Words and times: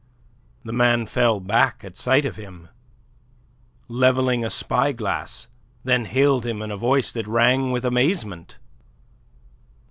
The 0.65 0.73
man 0.73 1.05
fell 1.05 1.39
back 1.39 1.83
at 1.83 1.95
sight 1.95 2.25
of 2.25 2.35
him, 2.35 2.69
levelling 3.87 4.43
a 4.43 4.49
spy 4.49 4.93
glass, 4.93 5.47
then 5.83 6.05
hailed 6.05 6.43
him 6.43 6.63
in 6.63 6.71
a 6.71 6.75
voice 6.77 7.11
that 7.11 7.27
rang 7.27 7.71
with 7.71 7.85
amazement. 7.85 8.57